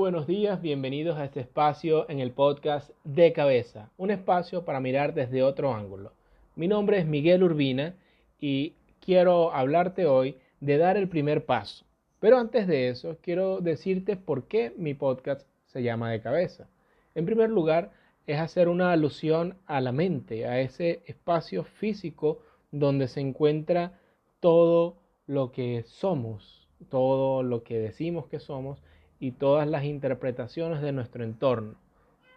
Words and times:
buenos 0.00 0.26
días, 0.26 0.62
bienvenidos 0.62 1.18
a 1.18 1.26
este 1.26 1.40
espacio 1.40 2.08
en 2.08 2.20
el 2.20 2.30
podcast 2.32 2.88
de 3.04 3.34
cabeza, 3.34 3.90
un 3.98 4.10
espacio 4.10 4.64
para 4.64 4.80
mirar 4.80 5.12
desde 5.12 5.42
otro 5.42 5.74
ángulo. 5.74 6.14
Mi 6.56 6.68
nombre 6.68 6.98
es 6.98 7.04
Miguel 7.04 7.42
Urbina 7.42 7.94
y 8.40 8.72
quiero 9.04 9.52
hablarte 9.52 10.06
hoy 10.06 10.38
de 10.60 10.78
dar 10.78 10.96
el 10.96 11.10
primer 11.10 11.44
paso. 11.44 11.84
Pero 12.18 12.38
antes 12.38 12.66
de 12.66 12.88
eso, 12.88 13.18
quiero 13.20 13.60
decirte 13.60 14.16
por 14.16 14.44
qué 14.44 14.72
mi 14.78 14.94
podcast 14.94 15.46
se 15.66 15.82
llama 15.82 16.10
de 16.10 16.22
cabeza. 16.22 16.66
En 17.14 17.26
primer 17.26 17.50
lugar, 17.50 17.90
es 18.26 18.38
hacer 18.38 18.68
una 18.68 18.92
alusión 18.92 19.58
a 19.66 19.82
la 19.82 19.92
mente, 19.92 20.46
a 20.46 20.62
ese 20.62 21.02
espacio 21.04 21.62
físico 21.62 22.40
donde 22.72 23.06
se 23.06 23.20
encuentra 23.20 24.00
todo 24.40 24.96
lo 25.26 25.52
que 25.52 25.84
somos, 25.86 26.70
todo 26.88 27.42
lo 27.42 27.62
que 27.64 27.78
decimos 27.78 28.28
que 28.28 28.40
somos 28.40 28.82
y 29.20 29.32
todas 29.32 29.68
las 29.68 29.84
interpretaciones 29.84 30.80
de 30.80 30.92
nuestro 30.92 31.22
entorno. 31.22 31.74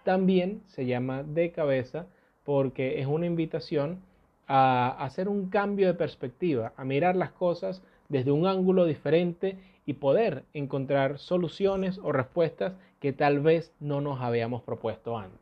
También 0.03 0.61
se 0.67 0.85
llama 0.85 1.23
de 1.23 1.51
cabeza 1.51 2.07
porque 2.43 2.99
es 2.99 3.07
una 3.07 3.25
invitación 3.25 4.01
a 4.47 4.89
hacer 5.03 5.29
un 5.29 5.49
cambio 5.49 5.87
de 5.87 5.93
perspectiva, 5.93 6.73
a 6.75 6.83
mirar 6.83 7.15
las 7.15 7.31
cosas 7.31 7.81
desde 8.09 8.31
un 8.31 8.45
ángulo 8.45 8.85
diferente 8.85 9.57
y 9.85 9.93
poder 9.93 10.43
encontrar 10.53 11.17
soluciones 11.17 11.97
o 11.97 12.11
respuestas 12.11 12.73
que 12.99 13.13
tal 13.13 13.39
vez 13.39 13.73
no 13.79 14.01
nos 14.01 14.21
habíamos 14.21 14.61
propuesto 14.61 15.17
antes. 15.17 15.39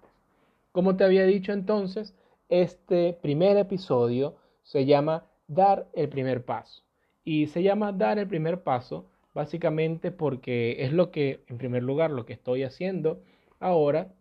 Como 0.71 0.95
te 0.95 1.03
había 1.03 1.25
dicho 1.25 1.51
entonces, 1.51 2.15
este 2.49 3.13
primer 3.21 3.57
episodio 3.57 4.35
se 4.63 4.85
llama 4.85 5.25
Dar 5.47 5.87
el 5.93 6.07
primer 6.09 6.45
paso. 6.45 6.83
Y 7.23 7.47
se 7.47 7.61
llama 7.61 7.91
Dar 7.91 8.19
el 8.19 8.27
primer 8.27 8.63
paso 8.63 9.05
básicamente 9.33 10.11
porque 10.11 10.83
es 10.83 10.91
lo 10.91 11.11
que, 11.11 11.43
en 11.47 11.57
primer 11.57 11.83
lugar, 11.83 12.11
lo 12.11 12.25
que 12.25 12.33
estoy 12.33 12.63
haciendo 12.63 13.21
ahora. 13.59 14.13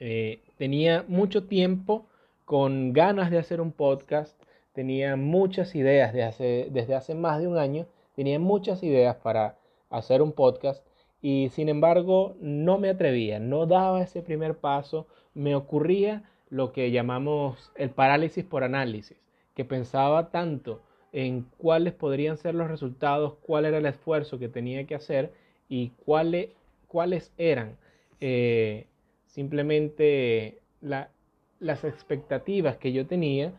Eh, 0.00 0.42
tenía 0.56 1.04
mucho 1.08 1.46
tiempo 1.46 2.06
con 2.44 2.92
ganas 2.92 3.30
de 3.30 3.38
hacer 3.38 3.60
un 3.60 3.72
podcast, 3.72 4.40
tenía 4.72 5.16
muchas 5.16 5.74
ideas 5.74 6.12
desde 6.12 6.94
hace 6.94 7.14
más 7.14 7.40
de 7.40 7.48
un 7.48 7.58
año, 7.58 7.86
tenía 8.14 8.38
muchas 8.38 8.82
ideas 8.82 9.16
para 9.16 9.58
hacer 9.90 10.22
un 10.22 10.32
podcast 10.32 10.84
y 11.20 11.50
sin 11.50 11.68
embargo 11.68 12.36
no 12.40 12.78
me 12.78 12.90
atrevía, 12.90 13.38
no 13.38 13.66
daba 13.66 14.02
ese 14.02 14.22
primer 14.22 14.56
paso, 14.58 15.06
me 15.34 15.54
ocurría 15.54 16.22
lo 16.48 16.72
que 16.72 16.90
llamamos 16.90 17.72
el 17.74 17.90
parálisis 17.90 18.44
por 18.44 18.64
análisis, 18.64 19.18
que 19.54 19.64
pensaba 19.64 20.30
tanto 20.30 20.80
en 21.12 21.46
cuáles 21.58 21.94
podrían 21.94 22.36
ser 22.36 22.54
los 22.54 22.68
resultados, 22.68 23.34
cuál 23.46 23.64
era 23.64 23.78
el 23.78 23.86
esfuerzo 23.86 24.38
que 24.38 24.48
tenía 24.48 24.86
que 24.86 24.94
hacer 24.94 25.32
y 25.68 25.90
cuáles, 26.04 26.50
cuáles 26.86 27.32
eran 27.38 27.76
eh, 28.20 28.86
simplemente 29.26 30.58
las 30.80 31.84
expectativas 31.84 32.76
que 32.76 32.92
yo 32.92 33.06
tenía 33.06 33.52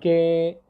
que 0.00 0.60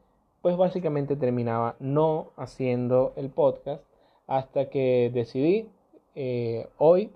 pues 0.41 0.55
básicamente 0.55 1.15
terminaba 1.15 1.75
no 1.79 2.31
haciendo 2.37 3.13
el 3.17 3.29
podcast 3.29 3.83
hasta 4.27 4.69
que 4.69 5.11
decidí 5.13 5.69
eh, 6.15 6.67
hoy 6.77 7.11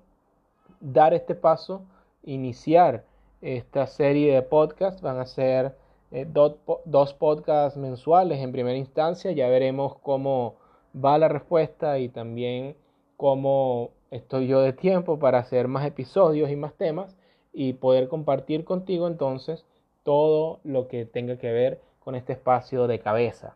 dar 0.80 1.14
este 1.14 1.36
paso, 1.36 1.84
iniciar 2.24 3.06
esta 3.42 3.88
serie 3.88 4.34
de 4.34 4.42
podcasts, 4.42 5.02
van 5.02 5.20
a 5.20 5.26
ser 5.26 5.76
eh, 6.12 6.28
dos, 6.28 7.14
podcasts 7.14 7.78
mensuales 7.78 8.40
en 8.40 8.52
primera 8.52 8.78
instancia. 8.78 9.32
Ya 9.32 9.48
veremos 9.48 9.98
cómo 10.00 10.56
va 10.94 11.18
la 11.18 11.30
respuesta 11.30 12.00
y 12.00 12.10
también 12.10 12.76
cómo 13.18 13.92
estoy 14.12 14.48
yo 14.48 14.62
de 14.62 14.74
tiempo 14.74 15.20
para 15.20 15.40
hacer 15.40 15.68
más 15.68 15.86
episodios 15.86 16.50
y 16.50 16.56
más 16.56 16.74
temas 16.74 17.16
y 17.54 17.74
poder 17.74 18.10
compartir 18.10 18.66
contigo 18.66 19.08
entonces 19.08 19.66
todo 20.04 20.60
lo 20.64 20.88
que 20.88 21.06
tenga 21.06 21.38
que 21.38 21.52
ver 21.52 21.82
con 22.04 22.16
este 22.16 22.34
espacio 22.34 22.88
de 22.88 23.00
cabeza. 23.00 23.56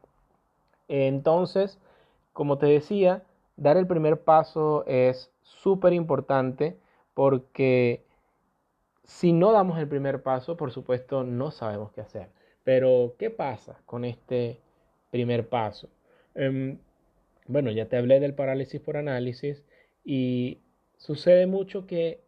Entonces, 0.87 1.79
como 2.31 2.57
te 2.57 2.67
decía, 2.67 3.23
dar 3.57 3.77
el 3.77 3.87
primer 3.87 4.23
paso 4.23 4.85
es 4.85 5.31
súper 5.41 5.93
importante 5.93 6.77
porque 7.13 8.05
si 9.03 9.33
no 9.33 9.51
damos 9.51 9.77
el 9.79 9.87
primer 9.87 10.23
paso, 10.23 10.57
por 10.57 10.71
supuesto, 10.71 11.23
no 11.23 11.51
sabemos 11.51 11.91
qué 11.91 12.01
hacer. 12.01 12.34
Pero, 12.65 13.15
¿qué 13.17 13.29
pasa 13.29 13.81
con 13.85 14.03
este 14.03 14.59
primer 15.11 15.47
paso? 15.47 15.87
Em, 16.33 16.79
bueno, 17.47 17.71
ya 17.71 17.87
te 17.87 17.95
hablé 17.95 18.19
del 18.19 18.33
parálisis 18.33 18.81
por 18.81 18.97
análisis 18.97 19.63
y 20.03 20.59
sucede 20.97 21.47
mucho 21.47 21.87
que 21.87 22.19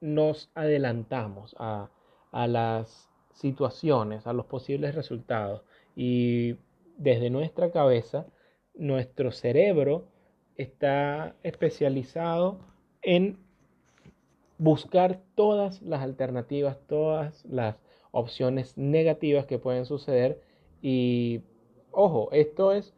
nos 0.00 0.50
adelantamos 0.54 1.54
a, 1.58 1.90
a 2.32 2.46
las 2.48 3.08
situaciones, 3.34 4.26
a 4.26 4.32
los 4.32 4.46
posibles 4.46 4.94
resultados 4.94 5.62
y 5.94 6.56
desde 6.96 7.30
nuestra 7.30 7.70
cabeza, 7.70 8.26
nuestro 8.74 9.30
cerebro 9.30 10.08
está 10.56 11.34
especializado 11.42 12.60
en 13.02 13.38
buscar 14.58 15.20
todas 15.34 15.82
las 15.82 16.02
alternativas, 16.02 16.78
todas 16.86 17.44
las 17.44 17.76
opciones 18.12 18.76
negativas 18.76 19.46
que 19.46 19.58
pueden 19.58 19.84
suceder 19.86 20.40
y 20.82 21.40
ojo, 21.92 22.28
esto 22.32 22.72
es 22.72 22.94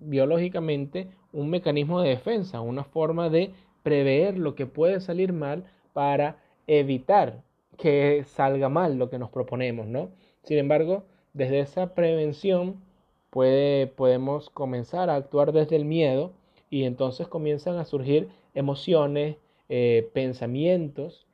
biológicamente 0.00 1.08
un 1.32 1.50
mecanismo 1.50 2.00
de 2.00 2.10
defensa, 2.10 2.60
una 2.60 2.84
forma 2.84 3.28
de 3.28 3.52
prever 3.82 4.38
lo 4.38 4.54
que 4.54 4.66
puede 4.66 5.00
salir 5.00 5.32
mal 5.32 5.64
para 5.92 6.38
evitar 6.66 7.42
que 7.76 8.24
salga 8.26 8.68
mal 8.68 8.96
lo 8.98 9.10
que 9.10 9.18
nos 9.18 9.30
proponemos, 9.30 9.86
¿no? 9.86 10.10
Sin 10.42 10.58
embargo, 10.58 11.04
desde 11.32 11.60
esa 11.60 11.94
prevención 11.94 12.82
puede, 13.30 13.86
podemos 13.86 14.50
comenzar 14.50 15.10
a 15.10 15.16
actuar 15.16 15.52
desde 15.52 15.76
el 15.76 15.84
miedo 15.84 16.32
y 16.70 16.84
entonces 16.84 17.28
comienzan 17.28 17.76
a 17.78 17.84
surgir 17.84 18.28
emociones, 18.54 19.36
eh, 19.68 20.10
pensamientos 20.12 21.26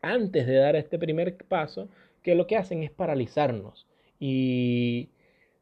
antes 0.00 0.46
de 0.46 0.54
dar 0.54 0.76
este 0.76 0.98
primer 0.98 1.36
paso 1.48 1.88
que 2.22 2.34
lo 2.34 2.46
que 2.46 2.56
hacen 2.56 2.82
es 2.82 2.90
paralizarnos. 2.90 3.86
Y 4.18 5.10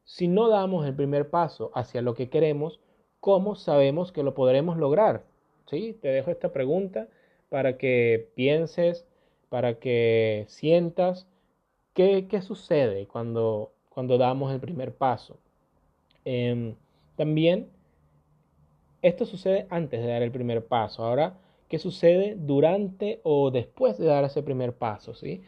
si 0.05 0.27
no 0.27 0.49
damos 0.49 0.85
el 0.85 0.95
primer 0.95 1.29
paso 1.29 1.71
hacia 1.75 2.01
lo 2.01 2.13
que 2.13 2.29
queremos, 2.29 2.79
¿cómo 3.19 3.55
sabemos 3.55 4.11
que 4.11 4.23
lo 4.23 4.33
podremos 4.33 4.77
lograr? 4.77 5.25
¿Sí? 5.69 5.97
Te 6.01 6.07
dejo 6.09 6.31
esta 6.31 6.53
pregunta 6.53 7.07
para 7.49 7.77
que 7.77 8.29
pienses, 8.35 9.05
para 9.49 9.79
que 9.79 10.45
sientas 10.47 11.27
qué, 11.93 12.27
qué 12.29 12.41
sucede 12.41 13.07
cuando, 13.07 13.73
cuando 13.89 14.17
damos 14.17 14.53
el 14.53 14.59
primer 14.59 14.93
paso. 14.95 15.39
Em, 16.25 16.75
también, 17.15 17.69
esto 19.01 19.25
sucede 19.25 19.67
antes 19.69 20.01
de 20.01 20.07
dar 20.07 20.21
el 20.21 20.31
primer 20.31 20.65
paso. 20.65 21.03
Ahora, 21.03 21.37
¿qué 21.67 21.79
sucede 21.79 22.35
durante 22.37 23.19
o 23.23 23.51
después 23.51 23.97
de 23.97 24.05
dar 24.05 24.23
ese 24.23 24.43
primer 24.43 24.73
paso? 24.73 25.13
¿sí? 25.13 25.41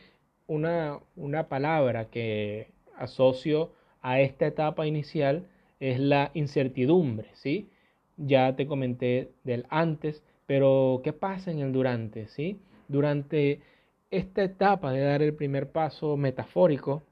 Una, 0.50 1.48
palabra 1.48 2.10
que 2.10 2.72
asocio 2.98 3.72
a 4.02 4.20
esta 4.20 4.48
etapa 4.48 4.88
inicial 4.88 5.48
es 5.80 6.00
la 6.00 6.32
incertidumbre, 6.34 7.30
¿sí? 7.34 7.70
Ya 8.18 8.56
te 8.56 8.68
comenté 8.68 9.32
del 9.44 9.66
antes, 9.70 10.24
pero 10.46 11.02
¿qué 11.04 11.14
pasa 11.14 11.52
en 11.52 11.60
el 11.60 11.72
durante, 11.72 12.28
¿sí? 12.28 12.60
Durante 12.88 13.62
esta 14.12 14.44
etapa 14.44 14.92
de 14.92 15.02
dar 15.02 15.22
el 15.22 15.36
primer 15.36 15.72
paso 15.72 16.18
metafórico, 16.18 17.04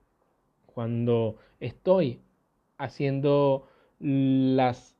cuando 0.66 1.38
estoy 1.60 2.20
haciendo 2.78 3.68
las, 4.00 4.98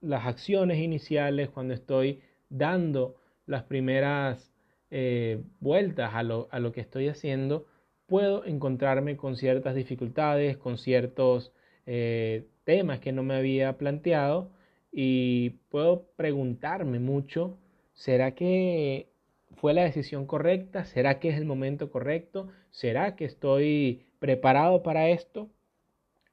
las 0.00 0.26
acciones 0.26 0.78
iniciales, 0.78 1.50
cuando 1.50 1.74
estoy 1.74 2.20
dando 2.48 3.16
las 3.46 3.64
primeras 3.64 4.53
eh, 4.96 5.42
vueltas 5.58 6.14
a 6.14 6.22
lo, 6.22 6.46
a 6.52 6.60
lo 6.60 6.70
que 6.70 6.80
estoy 6.80 7.08
haciendo, 7.08 7.66
puedo 8.06 8.44
encontrarme 8.44 9.16
con 9.16 9.34
ciertas 9.34 9.74
dificultades, 9.74 10.56
con 10.56 10.78
ciertos 10.78 11.52
eh, 11.84 12.46
temas 12.62 13.00
que 13.00 13.10
no 13.10 13.24
me 13.24 13.34
había 13.34 13.76
planteado 13.76 14.52
y 14.92 15.50
puedo 15.68 16.06
preguntarme 16.14 17.00
mucho, 17.00 17.58
¿será 17.92 18.36
que 18.36 19.08
fue 19.56 19.74
la 19.74 19.82
decisión 19.82 20.26
correcta? 20.26 20.84
¿Será 20.84 21.18
que 21.18 21.30
es 21.30 21.38
el 21.38 21.44
momento 21.44 21.90
correcto? 21.90 22.50
¿Será 22.70 23.16
que 23.16 23.24
estoy 23.24 24.06
preparado 24.20 24.84
para 24.84 25.08
esto? 25.08 25.50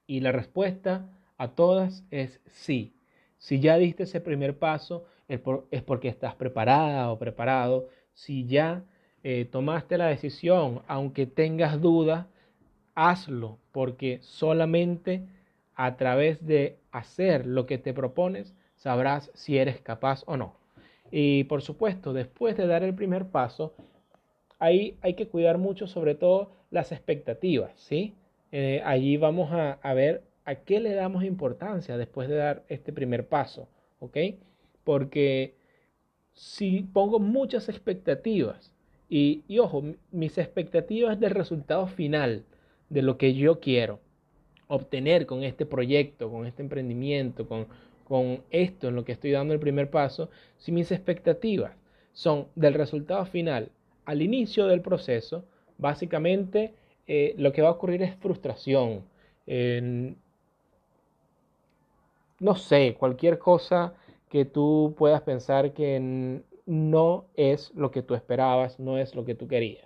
Y 0.05 0.19
la 0.19 0.31
respuesta 0.31 1.09
a 1.39 1.55
todas 1.55 2.05
es 2.11 2.39
sí. 2.45 2.93
Si 3.39 3.59
ya 3.59 3.77
diste 3.77 4.03
ese 4.03 4.21
primer 4.21 4.59
paso, 4.59 5.05
es 5.27 5.81
porque 5.81 6.09
estás 6.09 6.35
preparada 6.35 7.11
o 7.11 7.17
preparado 7.17 7.87
si 8.21 8.45
ya 8.45 8.83
eh, 9.23 9.45
tomaste 9.45 9.97
la 9.97 10.05
decisión, 10.05 10.83
aunque 10.87 11.25
tengas 11.25 11.81
dudas, 11.81 12.27
hazlo, 12.93 13.57
porque 13.71 14.19
solamente 14.21 15.23
a 15.75 15.97
través 15.97 16.45
de 16.45 16.77
hacer 16.91 17.47
lo 17.47 17.65
que 17.65 17.79
te 17.79 17.93
propones 17.93 18.53
sabrás 18.75 19.31
si 19.33 19.57
eres 19.57 19.81
capaz 19.81 20.23
o 20.27 20.37
no. 20.37 20.53
Y 21.09 21.45
por 21.45 21.63
supuesto, 21.63 22.13
después 22.13 22.55
de 22.57 22.67
dar 22.67 22.83
el 22.83 22.93
primer 22.93 23.25
paso, 23.25 23.73
ahí 24.59 24.97
hay 25.01 25.15
que 25.15 25.27
cuidar 25.27 25.57
mucho 25.57 25.87
sobre 25.87 26.13
todo 26.13 26.51
las 26.69 26.91
expectativas, 26.91 27.71
¿sí? 27.75 28.13
Eh, 28.51 28.81
allí 28.85 29.17
vamos 29.17 29.49
a, 29.51 29.93
ver 29.93 30.21
a 30.45 30.55
qué 30.55 30.79
le 30.79 30.93
damos 30.93 31.23
importancia 31.23 31.97
después 31.97 32.29
de 32.29 32.35
dar 32.35 32.63
este 32.69 32.93
primer 32.93 33.27
paso, 33.27 33.67
¿ok? 33.99 34.17
Porque 34.83 35.55
si 36.33 36.87
pongo 36.93 37.19
muchas 37.19 37.69
expectativas 37.69 38.73
y, 39.09 39.43
y 39.47 39.59
ojo, 39.59 39.83
mis 40.11 40.37
expectativas 40.37 41.19
del 41.19 41.31
resultado 41.31 41.87
final, 41.87 42.43
de 42.89 43.01
lo 43.01 43.17
que 43.17 43.33
yo 43.33 43.59
quiero 43.59 43.99
obtener 44.67 45.25
con 45.25 45.43
este 45.43 45.65
proyecto, 45.65 46.29
con 46.29 46.45
este 46.45 46.61
emprendimiento, 46.61 47.47
con, 47.47 47.67
con 48.03 48.43
esto 48.49 48.89
en 48.89 48.95
lo 48.95 49.05
que 49.05 49.13
estoy 49.13 49.31
dando 49.31 49.53
el 49.53 49.59
primer 49.59 49.89
paso, 49.89 50.29
si 50.57 50.71
mis 50.71 50.91
expectativas 50.91 51.73
son 52.13 52.47
del 52.55 52.73
resultado 52.73 53.25
final 53.25 53.71
al 54.05 54.21
inicio 54.21 54.67
del 54.67 54.81
proceso, 54.81 55.45
básicamente 55.77 56.73
eh, 57.07 57.33
lo 57.37 57.53
que 57.53 57.61
va 57.61 57.69
a 57.69 57.73
ocurrir 57.73 58.03
es 58.03 58.15
frustración. 58.15 59.03
no 62.39 62.55
sé, 62.55 62.95
cualquier 62.97 63.37
cosa 63.39 63.93
que 64.31 64.45
tú 64.45 64.95
puedas 64.97 65.21
pensar 65.23 65.73
que 65.73 66.41
no 66.65 67.25
es 67.35 67.71
lo 67.75 67.91
que 67.91 68.01
tú 68.01 68.15
esperabas, 68.15 68.79
no 68.79 68.97
es 68.97 69.13
lo 69.13 69.25
que 69.25 69.35
tú 69.35 69.49
querías. 69.49 69.85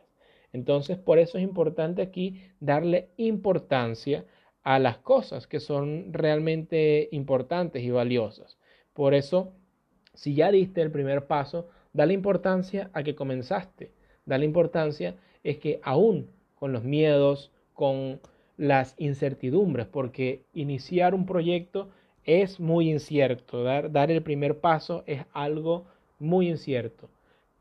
Entonces, 0.54 1.00
por 1.00 1.18
eso 1.18 1.40
es 1.40 1.44
importante 1.44 2.04
aquí 2.04 2.40
darle 2.60 3.10
importancia 3.18 4.24
a 4.62 4.78
las 4.78 5.00
cosas 5.00 5.48
que 5.48 5.60
son 5.60 6.14
realmente 6.14 7.10
importantes 7.12 7.84
y 7.84 7.90
valiosas. 7.90 8.60
Por 8.94 9.16
eso, 9.16 9.52
si 10.14 10.36
ya 10.36 10.52
diste 10.52 10.84
el 10.84 10.92
primer 10.92 11.26
paso, 11.26 11.68
dale 11.92 12.14
importancia 12.14 12.92
a 12.94 13.02
que 13.02 13.16
comenzaste. 13.16 13.94
Dale 14.26 14.46
importancia 14.46 15.16
es 15.44 15.58
que 15.58 15.80
aún 15.82 16.30
con 16.54 16.72
los 16.72 16.84
miedos, 16.84 17.52
con 17.74 18.22
las 18.58 18.94
incertidumbres, 19.00 19.88
porque 19.88 20.46
iniciar 20.54 21.16
un 21.16 21.26
proyecto 21.26 21.90
es 22.26 22.60
muy 22.60 22.90
incierto, 22.90 23.64
dar, 23.64 23.92
dar 23.92 24.12
el 24.12 24.24
primer 24.24 24.60
paso 24.60 25.04
es 25.08 25.24
algo 25.34 25.86
muy 26.20 26.50
incierto, 26.50 27.10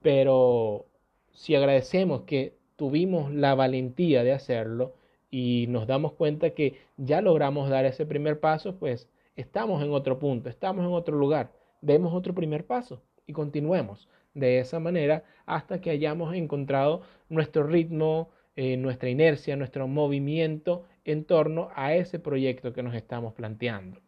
pero 0.02 0.86
si 1.32 1.54
agradecemos 1.54 2.22
que 2.22 2.54
tuvimos 2.76 3.32
la 3.32 3.54
valentía 3.54 4.24
de 4.24 4.32
hacerlo 4.32 4.94
y 5.30 5.66
nos 5.68 5.86
damos 5.86 6.12
cuenta 6.12 6.50
que 6.50 6.78
ya 6.96 7.20
logramos 7.20 7.68
dar 7.68 7.84
ese 7.84 8.06
primer 8.06 8.40
paso, 8.40 8.76
pues 8.76 9.08
estamos 9.36 9.82
en 9.82 9.92
otro 9.92 10.18
punto, 10.18 10.48
estamos 10.48 10.84
en 10.84 10.92
otro 10.92 11.16
lugar, 11.16 11.52
demos 11.80 12.14
otro 12.14 12.34
primer 12.34 12.66
paso 12.66 13.02
y 13.26 13.32
continuemos 13.32 14.08
de 14.34 14.58
esa 14.58 14.80
manera 14.80 15.24
hasta 15.46 15.80
que 15.80 15.90
hayamos 15.90 16.34
encontrado 16.34 17.02
nuestro 17.28 17.64
ritmo, 17.64 18.30
eh, 18.56 18.76
nuestra 18.76 19.10
inercia, 19.10 19.56
nuestro 19.56 19.88
movimiento 19.88 20.84
en 21.04 21.24
torno 21.24 21.68
a 21.74 21.94
ese 21.94 22.18
proyecto 22.18 22.72
que 22.72 22.82
nos 22.82 22.94
estamos 22.94 23.34
planteando. 23.34 24.03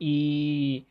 Y, 0.00 0.88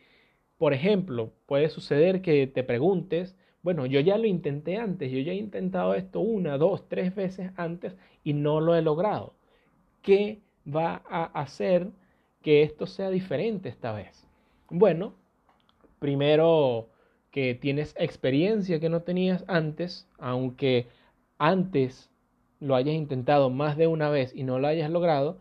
por 0.59 0.73
ejemplo, 0.73 1.33
puede 1.47 1.69
suceder 1.69 2.21
que 2.21 2.45
te 2.47 2.63
preguntes, 2.63 3.35
bueno, 3.63 3.87
yo 3.87 3.99
ya 3.99 4.17
lo 4.17 4.27
intenté 4.27 4.77
antes, 4.77 5.11
yo 5.11 5.19
ya 5.19 5.33
he 5.33 5.35
intentado 5.35 5.95
esto 5.95 6.19
una, 6.19 6.57
dos, 6.57 6.87
tres 6.87 7.13
veces 7.15 7.51
antes 7.57 7.95
y 8.23 8.33
no 8.33 8.61
lo 8.61 8.75
he 8.75 8.83
logrado. 8.83 9.33
¿Qué 10.03 10.41
va 10.65 11.01
a 11.09 11.25
hacer 11.25 11.89
que 12.43 12.61
esto 12.61 12.85
sea 12.85 13.09
diferente 13.09 13.67
esta 13.67 13.91
vez? 13.93 14.27
Bueno, 14.69 15.15
primero 15.97 16.89
que 17.31 17.55
tienes 17.55 17.95
experiencia 17.97 18.79
que 18.79 18.89
no 18.89 19.01
tenías 19.01 19.43
antes, 19.47 20.07
aunque 20.19 20.87
antes 21.39 22.11
lo 22.59 22.75
hayas 22.75 22.95
intentado 22.95 23.49
más 23.49 23.75
de 23.75 23.87
una 23.87 24.09
vez 24.11 24.35
y 24.35 24.43
no 24.43 24.59
lo 24.59 24.67
hayas 24.67 24.91
logrado, 24.91 25.39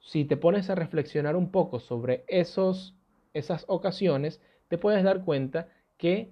si 0.00 0.24
te 0.24 0.36
pones 0.36 0.68
a 0.68 0.74
reflexionar 0.74 1.36
un 1.36 1.50
poco 1.50 1.80
sobre 1.80 2.24
esos, 2.28 2.94
esas 3.34 3.64
ocasiones, 3.68 4.40
te 4.68 4.78
puedes 4.78 5.04
dar 5.04 5.24
cuenta 5.24 5.68
que 5.98 6.30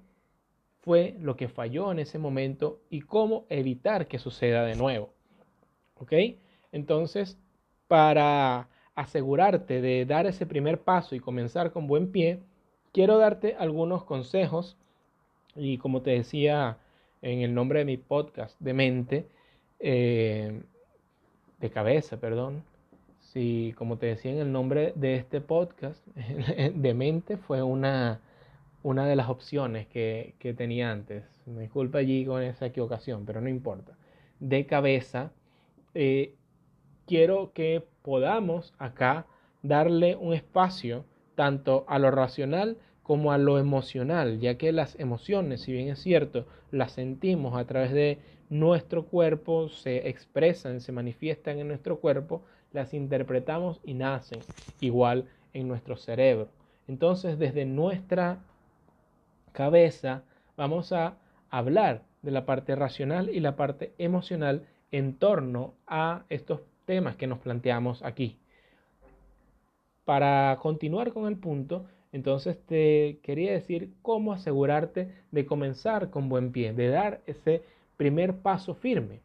fue 0.81 1.17
lo 1.21 1.37
que 1.37 1.49
falló 1.49 1.93
en 1.93 1.99
ese 1.99 2.19
momento 2.19 2.81
y 2.91 3.03
cómo 3.03 3.47
evitar 3.49 4.09
que 4.09 4.19
suceda 4.19 4.65
de 4.65 4.75
nuevo. 4.75 5.13
¿Ok? 5.99 6.13
Entonces, 6.73 7.39
para 7.87 8.69
asegurarte 8.95 9.81
de 9.81 10.05
dar 10.07 10.27
ese 10.27 10.47
primer 10.47 10.81
paso 10.81 11.15
y 11.15 11.21
comenzar 11.21 11.73
con 11.73 11.87
buen 11.87 12.11
pie, 12.11 12.41
quiero 12.93 13.19
darte 13.19 13.55
algunos 13.57 14.05
consejos 14.05 14.77
y 15.55 15.79
como 15.79 16.03
te 16.03 16.13
decía 16.13 16.79
en 17.21 17.41
el 17.41 17.55
nombre 17.55 17.81
de 17.81 17.85
mi 17.85 17.97
podcast 17.97 18.59
de 18.61 18.73
mente, 18.75 19.29
eh, 19.79 20.63
de 21.61 21.71
cabeza, 21.71 22.19
perdón, 22.19 22.65
si 23.33 23.75
como 23.77 23.99
te 23.99 24.07
decía 24.07 24.33
en 24.33 24.39
el 24.39 24.53
nombre 24.53 24.93
de 24.97 25.17
este 25.17 25.41
podcast, 25.41 26.07
de 26.75 26.95
mente 26.95 27.37
fue 27.37 27.63
una 27.63 28.21
una 28.83 29.07
de 29.07 29.17
las 29.17 29.29
opciones 29.29 29.87
que, 29.87 30.35
tenía 30.57 30.91
antes. 30.91 31.25
Me 31.47 31.63
disculpa 31.63 31.99
allí 31.99 32.25
con 32.27 32.43
esa 32.43 32.67
equivocación, 32.67 33.25
pero 33.25 33.41
no 33.41 33.49
importa. 33.49 33.97
De 34.41 34.67
cabeza, 34.67 35.31
eh, 35.95 36.35
quiero 37.07 37.53
que 37.53 37.85
podamos 38.03 38.75
acá 38.79 39.27
darle 39.63 40.17
un 40.17 40.35
espacio 40.35 41.05
tanto 41.37 41.85
a 41.89 41.99
lo 41.99 42.11
racional 42.11 42.77
como 43.03 43.33
a 43.33 43.39
lo 43.39 43.59
emocional, 43.59 44.41
ya 44.41 44.57
que 44.59 44.73
las 44.73 44.99
emociones, 44.99 45.63
si 45.63 45.73
bien 45.73 45.89
es 45.89 46.01
cierto, 46.01 46.47
las 46.71 46.93
sentimos 46.93 47.57
a 47.57 47.67
través 47.67 47.93
de 47.93 48.19
nuestro 48.49 49.07
cuerpo, 49.07 49.69
se 49.69 50.09
expresan, 50.09 50.81
se 50.81 50.93
manifiestan 50.93 51.59
en 51.59 51.69
nuestro 51.69 51.99
cuerpo, 52.01 52.43
las 52.73 52.95
interpretamos 52.95 53.81
y 53.85 53.95
nacen 53.95 54.41
igual 54.81 55.29
en 55.53 55.69
nuestro 55.69 55.97
cerebro. 55.97 56.49
Entonces, 56.89 57.39
desde 57.39 57.65
nuestra 57.65 58.41
cabeza, 59.53 60.23
vamos 60.57 60.93
a 60.93 61.17
hablar 61.51 62.03
de 62.23 62.31
la 62.31 62.47
parte 62.47 62.75
racional 62.75 63.31
y 63.31 63.41
la 63.41 63.57
parte 63.57 63.93
emocional 63.99 64.67
en 64.91 65.15
torno 65.15 65.75
a 65.87 66.25
estos 66.29 66.61
temas 66.87 67.17
que 67.17 67.27
nos 67.27 67.39
planteamos 67.39 68.03
aquí. 68.03 68.39
Para 70.05 70.59
continuar 70.61 71.13
con 71.13 71.27
el 71.27 71.37
punto, 71.37 71.87
entonces 72.13 72.59
te 72.67 73.21
quería 73.23 73.53
decir 73.53 73.93
cómo 74.03 74.33
asegurarte 74.33 75.13
de 75.31 75.47
comenzar 75.47 76.11
con 76.11 76.29
buen 76.29 76.53
pie, 76.53 76.73
de 76.73 76.89
dar 76.89 77.21
ese 77.27 77.63
primer 77.97 78.37
paso 78.39 78.75
firme. 78.75 79.21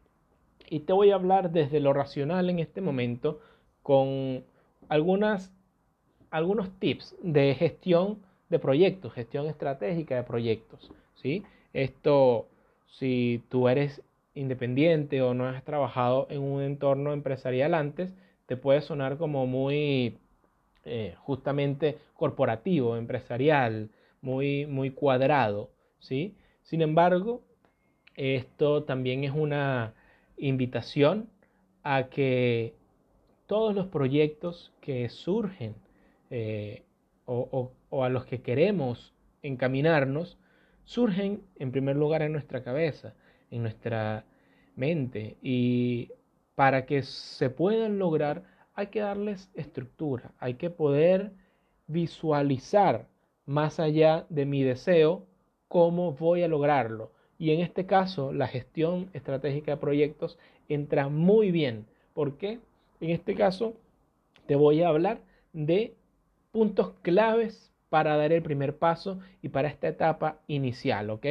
Y 0.70 0.80
te 0.80 0.92
voy 0.92 1.10
a 1.10 1.14
hablar 1.14 1.50
desde 1.50 1.80
lo 1.80 1.92
racional 1.92 2.50
en 2.50 2.58
este 2.58 2.80
momento 2.80 3.40
con 3.82 4.44
algunas, 4.88 5.52
algunos 6.30 6.70
tips 6.78 7.16
de 7.22 7.54
gestión 7.54 8.18
de 8.50 8.58
proyectos, 8.58 9.12
gestión 9.12 9.46
estratégica 9.46 10.16
de 10.16 10.22
proyectos. 10.24 10.90
¿sí? 11.14 11.42
Esto, 11.72 12.48
si 12.86 13.42
tú 13.48 13.68
eres 13.68 14.02
independiente 14.34 15.22
o 15.22 15.34
no 15.34 15.46
has 15.46 15.64
trabajado 15.64 16.26
en 16.30 16.42
un 16.42 16.62
entorno 16.62 17.12
empresarial 17.12 17.74
antes, 17.74 18.14
te 18.46 18.56
puede 18.56 18.80
sonar 18.82 19.16
como 19.16 19.46
muy 19.46 20.18
eh, 20.84 21.14
justamente 21.18 21.98
corporativo, 22.14 22.96
empresarial, 22.96 23.90
muy, 24.20 24.66
muy 24.66 24.90
cuadrado. 24.90 25.70
¿sí? 25.98 26.34
Sin 26.62 26.82
embargo, 26.82 27.42
esto 28.16 28.84
también 28.84 29.24
es 29.24 29.32
una 29.32 29.94
invitación 30.38 31.28
a 31.82 32.08
que 32.08 32.74
todos 33.46 33.74
los 33.74 33.86
proyectos 33.86 34.72
que 34.80 35.08
surgen 35.08 35.74
eh, 36.30 36.82
o, 37.24 37.72
o 37.90 38.04
a 38.04 38.08
los 38.08 38.26
que 38.26 38.40
queremos 38.42 39.14
encaminarnos 39.42 40.38
surgen 40.84 41.42
en 41.56 41.70
primer 41.70 41.96
lugar 41.96 42.22
en 42.22 42.32
nuestra 42.32 42.62
cabeza, 42.62 43.14
en 43.50 43.62
nuestra 43.62 44.24
mente 44.76 45.36
y 45.42 46.10
para 46.54 46.86
que 46.86 47.02
se 47.02 47.50
puedan 47.50 47.98
lograr 47.98 48.44
hay 48.74 48.88
que 48.88 49.00
darles 49.00 49.50
estructura, 49.54 50.32
hay 50.38 50.54
que 50.54 50.70
poder 50.70 51.32
visualizar 51.88 53.08
más 53.44 53.80
allá 53.80 54.26
de 54.28 54.46
mi 54.46 54.62
deseo 54.62 55.26
cómo 55.68 56.12
voy 56.12 56.42
a 56.42 56.48
lograrlo. 56.48 57.12
Y 57.38 57.52
en 57.52 57.60
este 57.60 57.86
caso, 57.86 58.32
la 58.32 58.48
gestión 58.48 59.10
estratégica 59.12 59.72
de 59.72 59.76
proyectos 59.78 60.38
entra 60.68 61.08
muy 61.08 61.50
bien. 61.50 61.86
¿Por 62.12 62.36
qué? 62.36 62.58
En 63.00 63.10
este 63.10 63.34
caso, 63.34 63.74
te 64.46 64.56
voy 64.56 64.82
a 64.82 64.88
hablar 64.88 65.20
de 65.52 65.94
puntos 66.52 66.92
claves 67.02 67.72
para 67.88 68.16
dar 68.16 68.32
el 68.32 68.42
primer 68.42 68.76
paso 68.76 69.20
y 69.42 69.48
para 69.50 69.68
esta 69.68 69.88
etapa 69.88 70.40
inicial, 70.48 71.10
¿ok? 71.10 71.26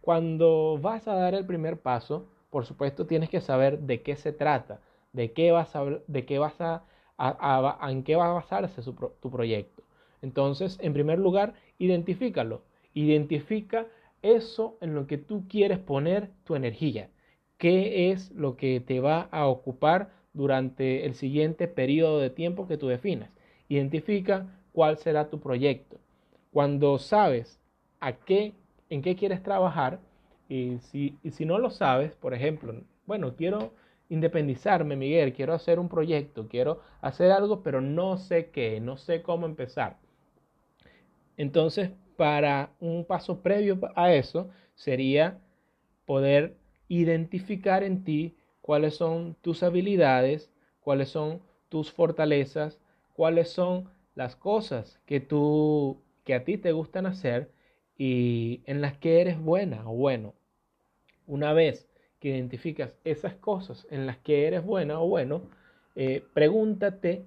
Cuando 0.00 0.78
vas 0.80 1.08
a 1.08 1.14
dar 1.14 1.34
el 1.34 1.44
primer 1.44 1.80
paso, 1.80 2.26
por 2.50 2.64
supuesto 2.64 3.06
tienes 3.06 3.28
que 3.28 3.40
saber 3.40 3.80
de 3.80 4.02
qué 4.02 4.16
se 4.16 4.32
trata, 4.32 4.80
de 5.12 5.32
qué 5.32 5.50
vas 5.52 5.74
a, 5.76 5.84
de 6.06 6.24
qué 6.24 6.38
vas 6.38 6.60
a, 6.60 6.84
en 7.88 8.04
qué 8.04 8.16
va 8.16 8.30
a 8.30 8.34
basarse 8.34 8.80
tu 8.82 9.30
proyecto. 9.30 9.82
Entonces, 10.22 10.78
en 10.80 10.92
primer 10.92 11.18
lugar, 11.18 11.54
identifícalo. 11.78 12.62
Identifica 12.94 13.86
eso 14.22 14.78
en 14.80 14.94
lo 14.94 15.06
que 15.06 15.18
tú 15.18 15.46
quieres 15.48 15.78
poner 15.78 16.30
tu 16.44 16.54
energía. 16.54 17.10
¿Qué 17.56 18.10
es 18.10 18.30
lo 18.32 18.56
que 18.56 18.80
te 18.80 19.00
va 19.00 19.28
a 19.30 19.46
ocupar 19.46 20.12
durante 20.32 21.06
el 21.06 21.14
siguiente 21.14 21.68
periodo 21.68 22.20
de 22.20 22.30
tiempo 22.30 22.68
que 22.68 22.76
tú 22.76 22.88
definas? 22.88 23.30
Identifica 23.68 24.60
cuál 24.72 24.98
será 24.98 25.28
tu 25.28 25.40
proyecto. 25.40 25.98
Cuando 26.52 26.98
sabes 26.98 27.60
a 28.00 28.12
qué, 28.12 28.54
en 28.90 29.02
qué 29.02 29.16
quieres 29.16 29.42
trabajar, 29.42 30.00
y 30.48 30.78
si, 30.78 31.18
y 31.22 31.32
si 31.32 31.44
no 31.44 31.58
lo 31.58 31.70
sabes, 31.70 32.14
por 32.14 32.32
ejemplo, 32.32 32.74
bueno, 33.06 33.34
quiero 33.36 33.72
independizarme, 34.08 34.96
Miguel, 34.96 35.32
quiero 35.32 35.52
hacer 35.52 35.78
un 35.78 35.88
proyecto, 35.88 36.48
quiero 36.48 36.80
hacer 37.00 37.30
algo, 37.30 37.62
pero 37.62 37.80
no 37.80 38.16
sé 38.16 38.50
qué, 38.50 38.80
no 38.80 38.96
sé 38.96 39.22
cómo 39.22 39.46
empezar. 39.46 39.98
Entonces, 41.36 41.90
para 42.18 42.72
un 42.80 43.04
paso 43.04 43.42
previo 43.42 43.78
a 43.94 44.12
eso 44.12 44.50
sería 44.74 45.38
poder 46.04 46.56
identificar 46.88 47.84
en 47.84 48.02
ti 48.02 48.36
cuáles 48.60 48.96
son 48.96 49.36
tus 49.40 49.62
habilidades, 49.62 50.50
cuáles 50.80 51.10
son 51.10 51.40
tus 51.68 51.92
fortalezas, 51.92 52.80
cuáles 53.12 53.50
son 53.50 53.88
las 54.16 54.34
cosas 54.34 54.98
que 55.06 55.20
tú 55.20 56.02
que 56.24 56.34
a 56.34 56.42
ti 56.42 56.58
te 56.58 56.72
gustan 56.72 57.06
hacer 57.06 57.52
y 57.96 58.62
en 58.66 58.80
las 58.80 58.98
que 58.98 59.20
eres 59.20 59.40
buena 59.40 59.88
o 59.88 59.94
bueno. 59.94 60.34
Una 61.28 61.52
vez 61.52 61.88
que 62.18 62.30
identificas 62.30 62.96
esas 63.04 63.34
cosas 63.34 63.86
en 63.90 64.06
las 64.06 64.18
que 64.18 64.48
eres 64.48 64.64
buena 64.64 65.00
o 65.00 65.06
bueno, 65.06 65.42
eh, 65.94 66.24
pregúntate 66.34 67.26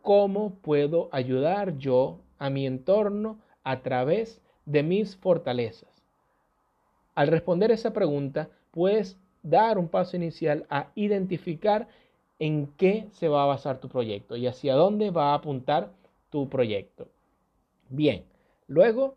cómo 0.00 0.56
puedo 0.56 1.10
ayudar 1.12 1.78
yo 1.78 2.24
a 2.40 2.50
mi 2.50 2.66
entorno 2.66 3.38
a 3.64 3.80
través 3.82 4.40
de 4.66 4.82
mis 4.82 5.16
fortalezas. 5.16 5.90
Al 7.14 7.28
responder 7.28 7.70
esa 7.70 7.92
pregunta, 7.92 8.48
puedes 8.70 9.18
dar 9.42 9.78
un 9.78 9.88
paso 9.88 10.16
inicial 10.16 10.66
a 10.70 10.90
identificar 10.94 11.88
en 12.38 12.68
qué 12.76 13.06
se 13.12 13.28
va 13.28 13.44
a 13.44 13.46
basar 13.46 13.78
tu 13.78 13.88
proyecto 13.88 14.36
y 14.36 14.46
hacia 14.46 14.74
dónde 14.74 15.10
va 15.10 15.30
a 15.30 15.34
apuntar 15.34 15.90
tu 16.30 16.48
proyecto. 16.48 17.08
Bien, 17.88 18.24
luego 18.66 19.16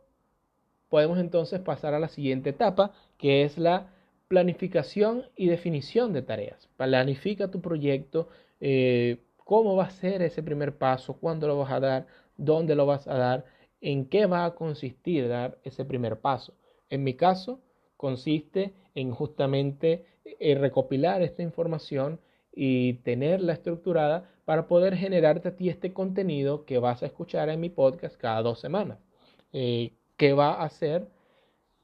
podemos 0.89 1.17
entonces 1.17 1.59
pasar 1.59 1.93
a 1.93 1.99
la 1.99 2.09
siguiente 2.09 2.49
etapa, 2.49 2.91
que 3.17 3.43
es 3.43 3.57
la 3.57 3.87
planificación 4.27 5.23
y 5.35 5.47
definición 5.47 6.13
de 6.13 6.21
tareas. 6.21 6.67
Planifica 6.77 7.49
tu 7.49 7.61
proyecto, 7.61 8.27
eh, 8.59 9.19
cómo 9.43 9.75
va 9.75 9.85
a 9.85 9.89
ser 9.91 10.21
ese 10.21 10.43
primer 10.43 10.77
paso, 10.77 11.13
cuándo 11.13 11.47
lo 11.47 11.57
vas 11.57 11.71
a 11.71 11.79
dar, 11.79 12.07
dónde 12.37 12.75
lo 12.75 12.85
vas 12.85 13.07
a 13.07 13.15
dar, 13.15 13.45
en 13.85 14.09
qué 14.09 14.25
va 14.25 14.45
a 14.45 14.55
consistir 14.55 15.27
dar 15.29 15.59
ese 15.63 15.85
primer 15.85 16.19
paso. 16.19 16.55
En 16.89 17.03
mi 17.03 17.13
caso, 17.13 17.61
consiste 17.97 18.73
en 18.95 19.11
justamente 19.11 20.07
eh, 20.25 20.55
recopilar 20.55 21.21
esta 21.21 21.43
información 21.43 22.19
y 22.51 22.93
tenerla 23.03 23.53
estructurada 23.53 24.27
para 24.43 24.67
poder 24.67 24.95
generarte 24.95 25.49
a 25.49 25.55
ti 25.55 25.69
este 25.69 25.93
contenido 25.93 26.65
que 26.65 26.79
vas 26.79 27.03
a 27.03 27.05
escuchar 27.05 27.49
en 27.49 27.59
mi 27.59 27.69
podcast 27.69 28.17
cada 28.17 28.41
dos 28.41 28.59
semanas, 28.59 28.97
eh, 29.53 29.93
que 30.17 30.33
va 30.33 30.63
a 30.63 30.69
ser 30.69 31.07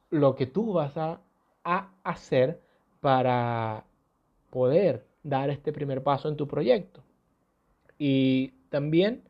lo 0.09 0.35
que 0.35 0.47
tú 0.47 0.73
vas 0.73 0.97
a, 0.97 1.21
a 1.63 1.91
hacer 2.03 2.61
para 2.99 3.85
poder 4.49 5.05
dar 5.21 5.51
este 5.51 5.71
primer 5.71 6.01
paso 6.01 6.29
en 6.29 6.35
tu 6.35 6.47
proyecto. 6.47 7.03
Y 7.99 8.53
también 8.69 9.21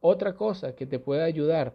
otra 0.00 0.34
cosa 0.36 0.74
que 0.74 0.86
te 0.86 0.98
puede 0.98 1.22
ayudar 1.22 1.74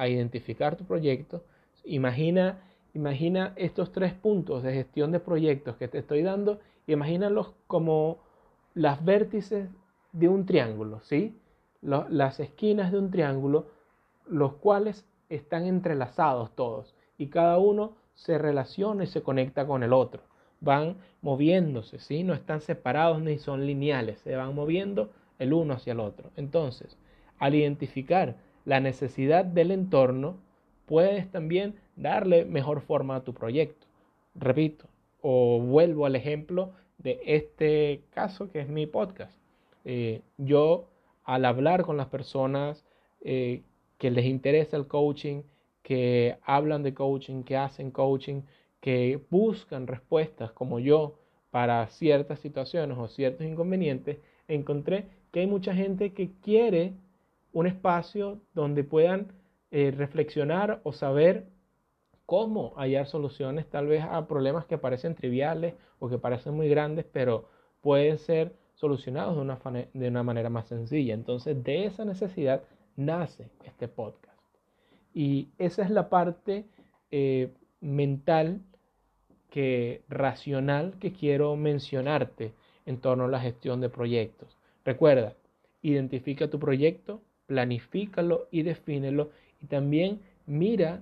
a 0.00 0.08
identificar 0.08 0.76
tu 0.76 0.84
proyecto, 0.86 1.44
imagina, 1.84 2.62
imagina 2.94 3.52
estos 3.56 3.92
tres 3.92 4.14
puntos 4.14 4.62
de 4.62 4.72
gestión 4.72 5.12
de 5.12 5.20
proyectos 5.20 5.76
que 5.76 5.88
te 5.88 5.98
estoy 5.98 6.22
dando, 6.22 6.58
imagínalos 6.86 7.52
como 7.66 8.22
las 8.72 9.04
vértices 9.04 9.68
de 10.12 10.28
un 10.28 10.46
triángulo, 10.46 11.00
¿sí? 11.02 11.36
las 11.82 12.40
esquinas 12.40 12.92
de 12.92 12.98
un 12.98 13.10
triángulo, 13.10 13.66
los 14.26 14.54
cuales 14.54 15.06
están 15.28 15.66
entrelazados 15.66 16.56
todos 16.56 16.94
y 17.18 17.26
cada 17.26 17.58
uno 17.58 17.96
se 18.14 18.38
relaciona 18.38 19.04
y 19.04 19.06
se 19.06 19.22
conecta 19.22 19.66
con 19.66 19.82
el 19.82 19.92
otro. 19.92 20.22
Van 20.60 20.96
moviéndose, 21.20 21.98
¿sí? 21.98 22.24
No 22.24 22.32
están 22.32 22.62
separados 22.62 23.20
ni 23.20 23.38
son 23.38 23.66
lineales, 23.66 24.18
se 24.20 24.34
van 24.34 24.54
moviendo 24.54 25.10
el 25.38 25.52
uno 25.52 25.74
hacia 25.74 25.92
el 25.92 26.00
otro. 26.00 26.30
Entonces, 26.36 26.96
al 27.38 27.54
identificar 27.54 28.36
la 28.64 28.80
necesidad 28.80 29.44
del 29.44 29.70
entorno, 29.70 30.38
puedes 30.86 31.30
también 31.30 31.76
darle 31.96 32.44
mejor 32.44 32.80
forma 32.80 33.16
a 33.16 33.24
tu 33.24 33.34
proyecto. 33.34 33.86
Repito, 34.34 34.86
o 35.22 35.60
vuelvo 35.60 36.06
al 36.06 36.16
ejemplo 36.16 36.72
de 36.98 37.20
este 37.24 38.02
caso 38.10 38.50
que 38.50 38.60
es 38.60 38.68
mi 38.68 38.86
podcast. 38.86 39.38
Eh, 39.84 40.22
yo 40.36 40.88
al 41.24 41.44
hablar 41.44 41.84
con 41.84 41.96
las 41.96 42.08
personas 42.08 42.84
eh, 43.20 43.62
que 43.98 44.10
les 44.10 44.24
interesa 44.24 44.76
el 44.76 44.86
coaching, 44.86 45.42
que 45.82 46.38
hablan 46.42 46.82
de 46.82 46.94
coaching, 46.94 47.42
que 47.42 47.56
hacen 47.56 47.90
coaching, 47.90 48.42
que 48.80 49.20
buscan 49.30 49.86
respuestas 49.86 50.52
como 50.52 50.78
yo 50.78 51.18
para 51.50 51.86
ciertas 51.88 52.40
situaciones 52.40 52.96
o 52.98 53.08
ciertos 53.08 53.46
inconvenientes, 53.46 54.18
encontré 54.48 55.06
que 55.30 55.40
hay 55.40 55.46
mucha 55.46 55.74
gente 55.74 56.12
que 56.12 56.30
quiere 56.42 56.94
un 57.52 57.66
espacio 57.66 58.40
donde 58.54 58.84
puedan 58.84 59.32
eh, 59.70 59.92
reflexionar 59.96 60.80
o 60.84 60.92
saber 60.92 61.46
cómo 62.26 62.74
hallar 62.76 63.06
soluciones 63.06 63.66
tal 63.68 63.86
vez 63.86 64.04
a 64.04 64.26
problemas 64.26 64.64
que 64.66 64.78
parecen 64.78 65.14
triviales 65.14 65.74
o 65.98 66.08
que 66.08 66.18
parecen 66.18 66.54
muy 66.54 66.68
grandes, 66.68 67.04
pero 67.12 67.48
pueden 67.80 68.18
ser 68.18 68.54
solucionados 68.74 69.36
de 69.36 69.42
una, 69.42 69.58
de 69.92 70.08
una 70.08 70.22
manera 70.22 70.48
más 70.48 70.68
sencilla. 70.68 71.14
Entonces, 71.14 71.62
de 71.62 71.86
esa 71.86 72.04
necesidad 72.04 72.62
nace 72.96 73.50
este 73.64 73.88
podcast. 73.88 74.38
Y 75.12 75.48
esa 75.58 75.82
es 75.82 75.90
la 75.90 76.08
parte 76.08 76.66
eh, 77.10 77.52
mental 77.80 78.60
que 79.50 80.02
racional 80.08 80.94
que 81.00 81.12
quiero 81.12 81.56
mencionarte 81.56 82.54
en 82.86 82.98
torno 83.00 83.24
a 83.24 83.28
la 83.28 83.40
gestión 83.40 83.80
de 83.80 83.88
proyectos. 83.88 84.56
Recuerda, 84.84 85.34
identifica 85.82 86.48
tu 86.48 86.58
proyecto, 86.58 87.20
planifícalo 87.50 88.46
y 88.52 88.62
defínelo 88.62 89.30
y 89.60 89.66
también 89.66 90.20
mira 90.46 91.00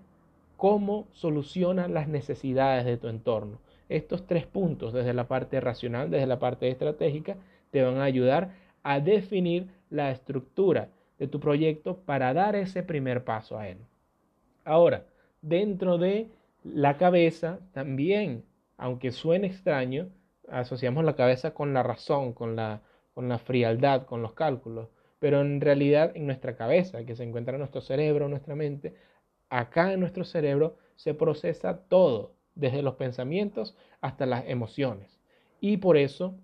cómo 0.57 1.07
soluciona 1.13 1.89
las 1.89 2.09
necesidades 2.09 2.87
de 2.87 2.97
tu 2.97 3.09
entorno. 3.09 3.59
Estos 3.91 4.27
tres 4.27 4.47
puntos, 4.47 4.95
desde 4.95 5.13
la 5.13 5.29
parte 5.29 5.61
racional, 5.61 6.11
desde 6.11 6.27
la 6.27 6.39
parte 6.39 6.71
estratégica, 6.71 7.37
te 7.71 7.83
van 7.83 7.99
a 7.99 8.05
ayudar 8.05 8.53
a 8.83 8.99
definir 8.99 9.69
la 9.91 10.11
estructura 10.11 10.89
de 11.19 11.29
tu 11.29 11.39
proyecto 11.39 11.99
para 11.99 12.33
dar 12.33 12.57
ese 12.57 12.83
primer 12.83 13.25
paso 13.25 13.59
a 13.59 13.69
él. 13.69 13.77
Ahora, 14.65 15.05
dentro 15.43 15.99
de 15.99 16.29
la 16.65 16.97
cabeza 16.97 17.59
también, 17.73 18.43
aunque 18.79 19.13
suene 19.13 19.49
extraño, 19.49 20.09
asociamos 20.51 21.05
la 21.05 21.15
cabeza 21.15 21.53
con 21.53 21.75
la 21.75 21.83
razón, 21.83 22.33
con 22.33 22.57
la, 22.57 22.81
con 23.13 23.29
la 23.29 23.37
frialdad, 23.37 24.07
con 24.07 24.23
los 24.23 24.33
cálculos 24.33 24.89
pero 25.19 25.41
en 25.41 25.61
realidad 25.61 26.13
en 26.15 26.27
nuestra 26.27 26.57
cabeza, 26.57 27.05
que 27.05 27.17
se 27.17 27.25
encuentra 27.25 27.55
en 27.55 27.61
nuestro 27.61 27.81
cerebro, 27.81 28.29
nuestra 28.29 28.55
mente, 28.55 28.95
acá 29.49 29.93
en 29.93 30.01
nuestro 30.01 30.25
cerebro 30.25 30.77
se 30.97 31.15
procesa 31.15 31.79
todo, 31.89 32.35
desde 32.55 32.83
los 32.83 32.97
pensamientos 32.97 33.77
hasta 34.01 34.27
las 34.27 34.45
emociones. 34.49 35.21
Y 35.61 35.77
por 35.79 35.97
eso 35.97 36.35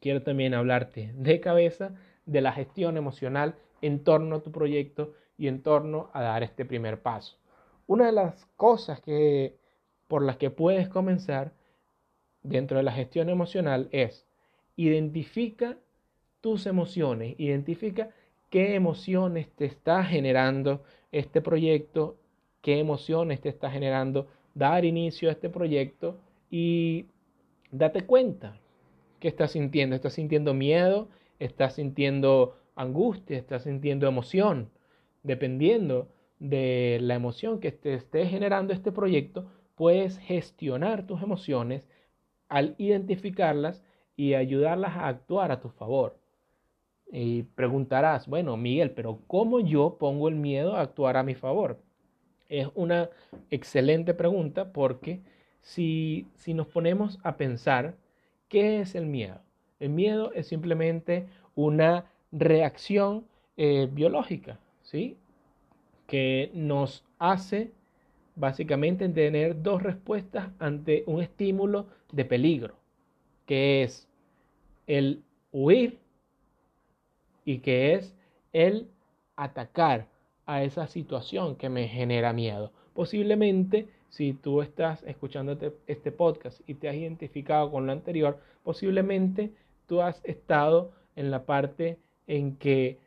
quiero 0.00 0.22
también 0.22 0.54
hablarte 0.54 1.12
de 1.14 1.40
cabeza, 1.40 1.94
de 2.26 2.40
la 2.40 2.52
gestión 2.52 2.96
emocional 2.96 3.54
en 3.82 4.04
torno 4.04 4.36
a 4.36 4.42
tu 4.42 4.52
proyecto 4.52 5.14
y 5.36 5.48
en 5.48 5.62
torno 5.62 6.10
a 6.12 6.22
dar 6.22 6.42
este 6.42 6.64
primer 6.64 7.00
paso. 7.00 7.38
Una 7.86 8.06
de 8.06 8.12
las 8.12 8.46
cosas 8.56 9.00
que 9.00 9.58
por 10.08 10.22
las 10.22 10.36
que 10.36 10.50
puedes 10.50 10.88
comenzar 10.88 11.52
dentro 12.42 12.76
de 12.76 12.82
la 12.82 12.92
gestión 12.92 13.28
emocional 13.28 13.88
es 13.92 14.26
identifica 14.76 15.78
tus 16.40 16.66
emociones, 16.66 17.34
identifica 17.38 18.10
qué 18.50 18.74
emociones 18.74 19.48
te 19.50 19.64
está 19.64 20.04
generando 20.04 20.82
este 21.12 21.40
proyecto, 21.40 22.16
qué 22.62 22.78
emociones 22.78 23.40
te 23.40 23.48
está 23.48 23.70
generando 23.70 24.28
dar 24.54 24.84
inicio 24.84 25.28
a 25.28 25.32
este 25.32 25.48
proyecto 25.48 26.18
y 26.50 27.06
date 27.70 28.02
cuenta 28.02 28.58
qué 29.20 29.28
estás 29.28 29.52
sintiendo. 29.52 29.94
¿Estás 29.94 30.14
sintiendo 30.14 30.54
miedo? 30.54 31.08
¿Estás 31.38 31.74
sintiendo 31.74 32.56
angustia? 32.74 33.38
¿Estás 33.38 33.64
sintiendo 33.64 34.08
emoción? 34.08 34.70
Dependiendo 35.22 36.08
de 36.38 36.98
la 37.02 37.14
emoción 37.14 37.60
que 37.60 37.70
te 37.72 37.94
esté 37.94 38.26
generando 38.26 38.72
este 38.72 38.92
proyecto, 38.92 39.46
puedes 39.74 40.18
gestionar 40.18 41.06
tus 41.06 41.22
emociones 41.22 41.86
al 42.48 42.74
identificarlas 42.78 43.82
y 44.16 44.34
ayudarlas 44.34 44.96
a 44.96 45.08
actuar 45.08 45.52
a 45.52 45.60
tu 45.60 45.68
favor. 45.68 46.19
Y 47.12 47.42
preguntarás, 47.42 48.28
bueno, 48.28 48.56
Miguel, 48.56 48.92
pero 48.92 49.18
¿cómo 49.26 49.60
yo 49.60 49.96
pongo 49.98 50.28
el 50.28 50.36
miedo 50.36 50.76
a 50.76 50.82
actuar 50.82 51.16
a 51.16 51.22
mi 51.22 51.34
favor? 51.34 51.80
Es 52.48 52.68
una 52.74 53.10
excelente 53.50 54.14
pregunta 54.14 54.72
porque 54.72 55.20
si, 55.60 56.26
si 56.34 56.54
nos 56.54 56.68
ponemos 56.68 57.18
a 57.22 57.36
pensar, 57.36 57.96
¿qué 58.48 58.80
es 58.80 58.94
el 58.94 59.06
miedo? 59.06 59.40
El 59.80 59.90
miedo 59.90 60.32
es 60.32 60.46
simplemente 60.46 61.26
una 61.54 62.06
reacción 62.30 63.24
eh, 63.56 63.88
biológica, 63.90 64.60
¿sí? 64.82 65.16
Que 66.06 66.50
nos 66.54 67.04
hace 67.18 67.72
básicamente 68.36 69.08
tener 69.08 69.62
dos 69.62 69.82
respuestas 69.82 70.48
ante 70.58 71.02
un 71.06 71.22
estímulo 71.22 71.88
de 72.12 72.24
peligro, 72.24 72.74
que 73.46 73.82
es 73.82 74.08
el 74.86 75.22
huir 75.52 75.98
y 77.44 77.58
que 77.58 77.94
es 77.94 78.14
el 78.52 78.88
atacar 79.36 80.06
a 80.46 80.62
esa 80.62 80.86
situación 80.86 81.56
que 81.56 81.68
me 81.68 81.88
genera 81.88 82.32
miedo. 82.32 82.72
Posiblemente, 82.94 83.88
si 84.08 84.32
tú 84.32 84.62
estás 84.62 85.02
escuchando 85.04 85.56
este, 85.86 86.12
podcast 86.12 86.60
y 86.68 86.74
te 86.74 86.88
has 86.88 86.96
identificado 86.96 87.70
con 87.70 87.86
lo 87.86 87.92
anterior, 87.92 88.38
posiblemente 88.64 89.52
tú 89.86 90.02
has 90.02 90.20
estado 90.24 90.92
en 91.16 91.30
la 91.30 91.46
parte 91.46 91.98
en 92.26 92.56
que 92.56 92.98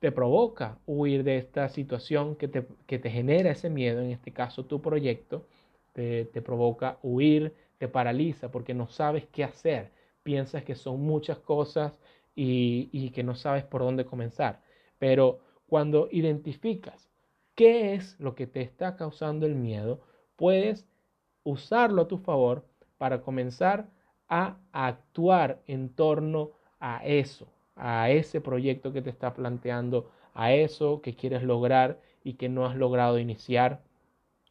te 0.00 0.10
provoca 0.10 0.78
huir 0.86 1.24
de 1.24 1.36
esta 1.36 1.68
situación 1.68 2.34
que 2.36 2.48
te, 2.48 3.10
genera 3.10 3.50
ese 3.50 3.68
miedo, 3.68 4.00
en 4.00 4.10
este 4.10 4.32
caso 4.32 4.64
tu 4.64 4.80
proyecto, 4.80 5.46
te, 5.92 6.24
provoca 6.42 6.98
huir, 7.02 7.54
te 7.78 7.86
paraliza 7.86 8.50
porque 8.50 8.72
no 8.72 8.88
sabes 8.88 9.26
qué 9.30 9.44
hacer, 9.44 9.90
piensas 10.22 10.64
que 10.64 10.74
son 10.74 11.00
muchas 11.00 11.38
cosas 11.38 11.92
y, 12.34 13.10
que 13.10 13.22
no 13.22 13.34
sabes 13.34 13.64
por 13.64 13.82
dónde 13.82 14.04
comenzar. 14.04 14.62
Pero 14.98 15.40
cuando 15.66 16.08
identificas 16.10 17.08
qué 17.54 17.94
es 17.94 18.18
lo 18.18 18.34
que 18.34 18.46
te 18.46 18.62
está 18.62 18.96
causando 18.96 19.46
el 19.46 19.54
miedo, 19.54 20.00
puedes 20.36 20.88
usarlo 21.44 22.02
a 22.02 22.08
tu 22.08 22.18
favor 22.18 22.64
para 22.98 23.22
comenzar 23.22 23.90
a 24.28 24.58
actuar 24.72 25.60
en 25.66 25.90
torno 25.90 26.52
a 26.78 27.04
eso, 27.04 27.48
a 27.76 28.10
ese 28.10 28.40
proyecto 28.40 28.92
que 28.92 29.02
te 29.02 29.10
está 29.10 29.34
planteando, 29.34 30.10
a 30.34 30.52
eso 30.52 31.02
que 31.02 31.14
quieres 31.16 31.42
lograr 31.42 32.00
y 32.24 32.34
que 32.34 32.48
no 32.48 32.66
has 32.66 32.76
logrado 32.76 33.18
iniciar. 33.18 33.82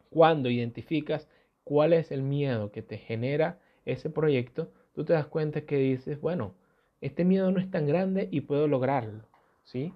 Cuando 0.10 0.50
identificas 0.50 1.30
cuál 1.64 1.94
es 1.94 2.12
el 2.12 2.24
miedo 2.24 2.72
que 2.72 2.82
te 2.82 2.98
genera 2.98 3.60
ese 3.86 4.10
proyecto, 4.10 4.72
tú 4.94 5.06
te 5.06 5.14
das 5.14 5.28
cuenta 5.28 5.62
que 5.62 5.78
dices, 5.78 6.20
bueno, 6.20 6.54
este 7.02 7.26
miedo 7.26 7.52
no 7.52 7.60
es 7.60 7.70
tan 7.72 7.88
grande 7.88 8.28
y 8.32 8.42
puedo 8.42 8.68
lograrlo, 8.68 9.24
¿sí? 9.64 9.94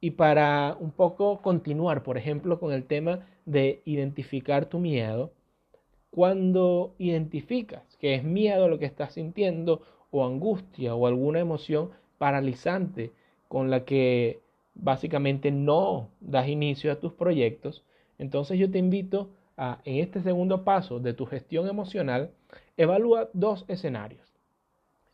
Y 0.00 0.12
para 0.12 0.76
un 0.78 0.92
poco 0.92 1.42
continuar, 1.42 2.02
por 2.02 2.18
ejemplo, 2.18 2.60
con 2.60 2.72
el 2.72 2.84
tema 2.84 3.26
de 3.46 3.82
identificar 3.84 4.66
tu 4.66 4.78
miedo, 4.78 5.32
cuando 6.10 6.94
identificas 6.98 7.96
que 7.96 8.14
es 8.14 8.24
miedo 8.24 8.68
lo 8.68 8.78
que 8.78 8.86
estás 8.86 9.14
sintiendo 9.14 9.82
o 10.10 10.24
angustia 10.24 10.94
o 10.94 11.06
alguna 11.06 11.40
emoción 11.40 11.90
paralizante 12.18 13.12
con 13.48 13.70
la 13.70 13.84
que 13.84 14.40
básicamente 14.74 15.50
no 15.50 16.10
das 16.20 16.48
inicio 16.48 16.92
a 16.92 17.00
tus 17.00 17.12
proyectos, 17.12 17.84
entonces 18.18 18.58
yo 18.58 18.70
te 18.70 18.78
invito 18.78 19.30
a, 19.56 19.80
en 19.84 19.96
este 19.96 20.22
segundo 20.22 20.64
paso 20.64 21.00
de 21.00 21.14
tu 21.14 21.26
gestión 21.26 21.68
emocional, 21.68 22.30
evalúa 22.76 23.28
dos 23.32 23.64
escenarios. 23.68 24.27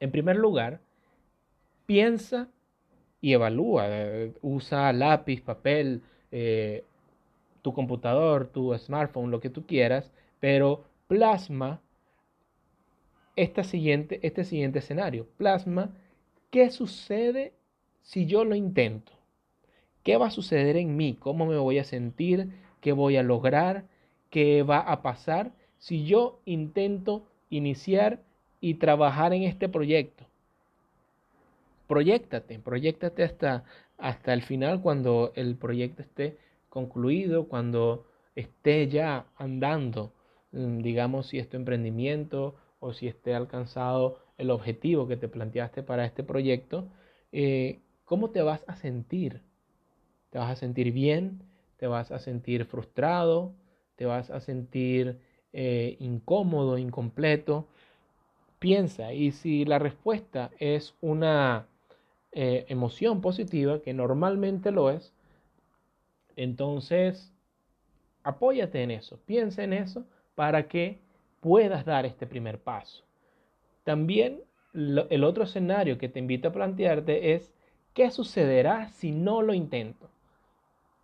En 0.04 0.11
primer 0.11 0.37
lugar, 0.37 0.80
piensa 1.87 2.50
y 3.23 3.32
evalúa, 3.32 3.88
usa 4.42 4.92
lápiz, 4.92 5.40
papel, 5.40 6.02
eh, 6.30 6.84
tu 7.62 7.73
computador, 7.73 8.49
tu 8.49 8.76
smartphone, 8.76 9.30
lo 9.30 9.40
que 9.40 9.49
tú 9.49 9.64
quieras, 9.64 10.12
pero 10.40 10.85
plasma 11.09 11.81
siguiente, 13.62 14.20
este 14.22 14.44
siguiente 14.44 14.81
escenario. 14.81 15.26
Plasma 15.38 15.88
qué 16.50 16.70
sucede 16.70 17.55
si 18.02 18.26
yo 18.26 18.44
lo 18.44 18.55
intento. 18.55 19.12
¿Qué 20.02 20.18
va 20.18 20.26
a 20.26 20.31
suceder 20.31 20.76
en 20.76 20.98
mí? 20.98 21.16
¿Cómo 21.18 21.46
me 21.46 21.57
voy 21.57 21.79
a 21.79 21.85
sentir? 21.85 22.50
¿Qué 22.83 22.92
voy 22.92 23.16
a 23.16 23.22
lograr? 23.22 23.87
¿Qué 24.29 24.62
va 24.64 24.81
a 24.81 25.00
pasar 25.00 25.52
si 25.79 26.05
yo 26.05 26.42
intento 26.44 27.24
iniciar 27.48 28.20
y 28.64 28.77
trabajar 28.77 29.35
en 29.35 29.42
este 29.42 29.68
proyecto? 29.68 30.24
Proyectate, 31.87 32.59
proyectate 32.59 33.22
hasta, 33.22 33.64
hasta 33.98 34.33
el 34.33 34.40
final 34.40 34.81
cuando 34.81 35.33
el 35.35 35.57
proyecto 35.57 36.00
esté 36.00 36.38
concluido, 36.70 37.46
cuando 37.46 38.07
esté 38.35 38.88
ya 38.88 39.27
andando, 39.37 40.14
mm, 40.53 40.79
digamos, 40.79 41.27
si 41.27 41.38
es 41.38 41.46
tu 41.50 41.59
emprendimiento 41.59 42.55
o 42.81 42.94
si 42.94 43.07
esté 43.07 43.35
alcanzado 43.35 44.18
el 44.38 44.50
objetivo 44.50 45.07
que 45.07 45.18
te 45.18 45.29
planteaste 45.29 45.83
para 45.83 46.07
este 46.07 46.22
proyecto, 46.22 46.88
eh, 47.33 47.81
¿cómo 48.07 48.31
te 48.31 48.40
vas 48.40 48.64
a 48.66 48.77
sentir? 48.77 49.42
¿Te 50.31 50.38
vas 50.38 50.53
a 50.53 50.57
sentir 50.57 50.90
bien? 50.90 51.42
¿Te 51.77 51.87
vas 51.87 52.11
a 52.11 52.18
sentir 52.18 52.64
frustrado? 52.64 53.53
¿Te 53.96 54.07
vas 54.07 54.31
a 54.31 54.40
sentir 54.40 55.20
eh, 55.53 55.98
incómodo, 56.00 56.79
incompleto? 56.79 57.68
Piensa 58.64 59.12
y 59.12 59.31
si 59.33 59.66
la 59.66 59.79
respuesta 59.79 60.50
es 60.59 60.94
una 61.03 61.66
eh, 62.33 62.64
emoción 62.68 63.20
positiva, 63.20 63.83
que 63.83 63.92
normalmente 63.92 64.70
lo 64.70 64.88
es, 64.88 65.12
entonces 66.35 67.31
apóyate 68.22 68.83
en 68.83 68.90
eso, 68.90 69.20
piensa 69.27 69.64
en 69.64 69.74
eso 69.74 70.07
para 70.35 70.66
que 70.66 70.98
puedas 71.42 71.85
dar 71.85 72.07
este 72.07 72.27
primer 72.27 72.59
paso. 72.59 73.05
También 73.83 74.40
el 74.72 75.24
otro 75.24 75.44
escenario 75.44 75.98
que 75.98 76.09
te 76.09 76.20
invito 76.20 76.48
a 76.48 76.53
plantearte 76.53 77.35
es, 77.35 77.53
¿qué 77.92 78.11
sucederá 78.11 78.88
si 78.88 79.11
no 79.11 79.42
lo 79.42 79.53
intento? 79.53 80.09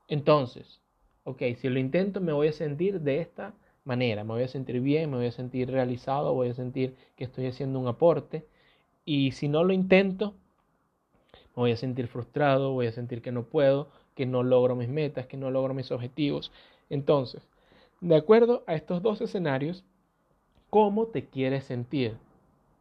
Entonces, 0.08 0.80
ok, 1.24 1.42
si 1.58 1.68
lo 1.68 1.78
intento 1.78 2.22
me 2.22 2.32
voy 2.32 2.48
a 2.48 2.52
sentir 2.52 3.02
de 3.02 3.20
esta 3.20 3.52
manera, 3.84 4.24
me 4.24 4.34
voy 4.34 4.42
a 4.42 4.48
sentir 4.48 4.80
bien, 4.80 5.10
me 5.10 5.16
voy 5.16 5.26
a 5.26 5.32
sentir 5.32 5.70
realizado, 5.70 6.34
voy 6.34 6.48
a 6.48 6.54
sentir 6.54 6.94
que 7.16 7.24
estoy 7.24 7.46
haciendo 7.46 7.78
un 7.78 7.88
aporte. 7.88 8.46
Y 9.04 9.32
si 9.32 9.48
no 9.48 9.64
lo 9.64 9.72
intento, 9.72 10.34
me 11.56 11.62
voy 11.62 11.72
a 11.72 11.76
sentir 11.76 12.08
frustrado, 12.08 12.72
voy 12.72 12.86
a 12.86 12.92
sentir 12.92 13.22
que 13.22 13.32
no 13.32 13.44
puedo, 13.44 13.88
que 14.14 14.26
no 14.26 14.42
logro 14.42 14.76
mis 14.76 14.88
metas, 14.88 15.26
que 15.26 15.36
no 15.36 15.50
logro 15.50 15.74
mis 15.74 15.90
objetivos. 15.90 16.52
Entonces, 16.88 17.46
de 18.00 18.16
acuerdo 18.16 18.62
a 18.66 18.74
estos 18.74 19.02
dos 19.02 19.20
escenarios, 19.20 19.84
¿cómo 20.70 21.06
te 21.06 21.26
quieres 21.26 21.64
sentir? 21.64 22.16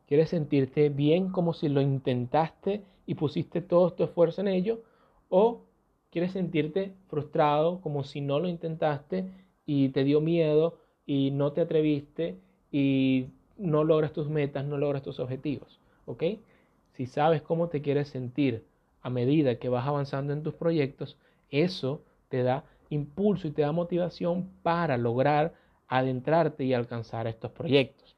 ¿Quieres 0.07 0.29
sentirte 0.29 0.89
bien 0.89 1.29
como 1.29 1.53
si 1.53 1.69
lo 1.69 1.81
intentaste 1.81 2.83
y 3.05 3.15
pusiste 3.15 3.61
todo 3.61 3.93
tu 3.93 4.03
esfuerzo 4.03 4.41
en 4.41 4.47
ello? 4.47 4.81
¿O 5.29 5.61
quieres 6.11 6.31
sentirte 6.31 6.93
frustrado 7.07 7.81
como 7.81 8.03
si 8.03 8.21
no 8.21 8.39
lo 8.39 8.47
intentaste 8.47 9.29
y 9.65 9.89
te 9.89 10.03
dio 10.03 10.21
miedo 10.21 10.77
y 11.09 11.31
no 11.31 11.53
te 11.53 11.61
atreviste 11.61 12.37
y 12.71 13.29
no 13.57 13.83
logras 13.83 14.13
tus 14.13 14.29
metas, 14.29 14.63
no 14.63 14.77
logras 14.77 15.01
tus 15.01 15.19
objetivos? 15.19 15.79
¿Ok? 16.05 16.23
Si 16.93 17.07
sabes 17.07 17.41
cómo 17.41 17.69
te 17.69 17.81
quieres 17.81 18.09
sentir 18.09 18.63
a 19.01 19.09
medida 19.09 19.57
que 19.57 19.69
vas 19.69 19.87
avanzando 19.87 20.33
en 20.33 20.43
tus 20.43 20.53
proyectos, 20.53 21.17
eso 21.49 22.03
te 22.27 22.43
da 22.43 22.63
impulso 22.91 23.47
y 23.47 23.51
te 23.51 23.63
da 23.63 23.71
motivación 23.71 24.51
para 24.61 24.97
lograr 24.97 25.55
adentrarte 25.87 26.63
y 26.63 26.75
alcanzar 26.75 27.25
estos 27.25 27.49
proyectos. 27.49 28.15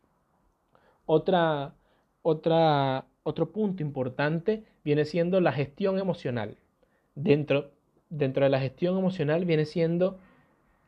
Otra 1.06 1.74
otra, 2.24 3.06
otro 3.24 3.54
punto 3.54 3.84
importante 3.84 4.66
viene 4.84 5.06
siendo 5.06 5.40
la 5.40 5.54
gestión 5.54 5.98
emocional. 5.98 6.58
Dentro, 7.16 7.72
dentro 8.10 8.44
de 8.44 8.50
la 8.50 8.60
gestión 8.60 8.98
emocional 8.98 9.46
viene 9.46 9.66
siendo 9.66 10.20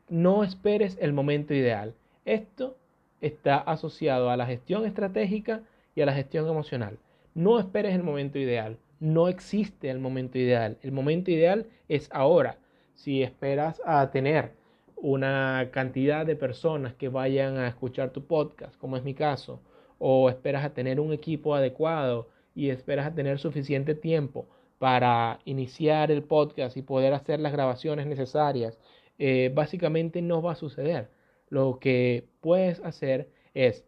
no 0.08 0.44
esperes 0.44 0.98
el 1.00 1.12
momento 1.12 1.54
ideal. 1.54 1.94
Esto 2.24 2.76
está 3.20 3.56
asociado 3.58 4.30
a 4.30 4.36
la 4.36 4.46
gestión 4.46 4.84
estratégica 4.84 5.62
y 5.94 6.02
a 6.02 6.06
la 6.06 6.14
gestión 6.14 6.48
emocional. 6.48 6.98
No 7.34 7.58
esperes 7.58 7.94
el 7.94 8.02
momento 8.02 8.38
ideal. 8.38 8.78
No 9.00 9.28
existe 9.28 9.90
el 9.90 9.98
momento 9.98 10.38
ideal. 10.38 10.78
El 10.82 10.92
momento 10.92 11.30
ideal 11.30 11.66
es 11.88 12.08
ahora. 12.12 12.58
Si 12.94 13.22
esperas 13.22 13.80
a 13.84 14.10
tener 14.10 14.52
una 14.96 15.68
cantidad 15.72 16.24
de 16.24 16.36
personas 16.36 16.94
que 16.94 17.08
vayan 17.08 17.58
a 17.58 17.68
escuchar 17.68 18.10
tu 18.10 18.24
podcast, 18.26 18.76
como 18.78 18.96
es 18.96 19.04
mi 19.04 19.14
caso, 19.14 19.60
o 19.98 20.30
esperas 20.30 20.64
a 20.64 20.74
tener 20.74 21.00
un 21.00 21.12
equipo 21.12 21.54
adecuado 21.54 22.28
y 22.54 22.70
esperas 22.70 23.06
a 23.06 23.14
tener 23.14 23.38
suficiente 23.38 23.94
tiempo 23.94 24.46
para 24.78 25.40
iniciar 25.44 26.10
el 26.10 26.22
podcast 26.22 26.76
y 26.76 26.82
poder 26.82 27.14
hacer 27.14 27.40
las 27.40 27.52
grabaciones 27.52 28.06
necesarias, 28.06 28.78
eh, 29.18 29.50
básicamente 29.54 30.22
no 30.22 30.42
va 30.42 30.52
a 30.52 30.56
suceder. 30.56 31.10
Lo 31.48 31.78
que 31.78 32.28
puedes 32.40 32.80
hacer 32.80 33.30
es 33.54 33.84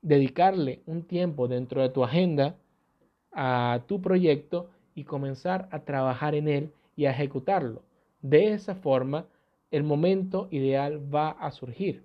dedicarle 0.00 0.82
un 0.86 1.02
tiempo 1.06 1.48
dentro 1.48 1.82
de 1.82 1.90
tu 1.90 2.04
agenda 2.04 2.56
a 3.32 3.84
tu 3.86 4.00
proyecto 4.00 4.70
y 4.94 5.04
comenzar 5.04 5.68
a 5.70 5.84
trabajar 5.84 6.34
en 6.34 6.48
él 6.48 6.72
y 6.96 7.06
a 7.06 7.10
ejecutarlo. 7.10 7.82
De 8.20 8.52
esa 8.52 8.74
forma, 8.74 9.26
el 9.70 9.82
momento 9.82 10.48
ideal 10.50 11.00
va 11.12 11.30
a 11.30 11.50
surgir. 11.50 12.04